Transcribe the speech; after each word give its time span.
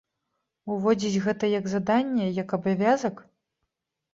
Уводзіць 0.75 1.21
гэта 1.27 1.49
як 1.59 1.69
заданне, 1.73 2.31
як 2.41 2.57
абавязак? 2.59 3.23